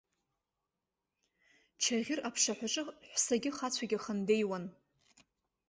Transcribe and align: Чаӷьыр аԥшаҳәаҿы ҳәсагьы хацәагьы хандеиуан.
Чаӷьыр 1.81 2.19
аԥшаҳәаҿы 2.27 2.81
ҳәсагьы 3.09 3.51
хацәагьы 3.57 3.97
хандеиуан. 4.03 4.65